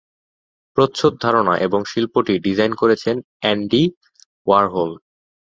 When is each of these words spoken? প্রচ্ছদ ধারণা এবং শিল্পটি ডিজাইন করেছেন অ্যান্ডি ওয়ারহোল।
প্রচ্ছদ 0.77 1.13
ধারণা 1.21 1.53
এবং 1.65 1.79
শিল্পটি 1.91 2.33
ডিজাইন 2.45 2.71
করেছেন 2.81 3.15
অ্যান্ডি 3.41 3.83
ওয়ারহোল। 4.47 4.91